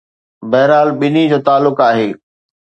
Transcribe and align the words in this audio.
بهرحال، 0.51 0.89
ٻنهي 0.99 1.23
جو 1.31 1.39
تعلق 1.47 1.77
آهي 1.89 2.09